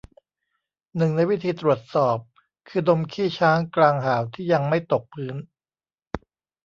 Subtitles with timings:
[0.97, 2.17] หนึ่งในวิธีตรวจสอบ
[2.69, 5.35] คือดมขี้ช้างกลางหาว ที่ยังไม่ตกพื้น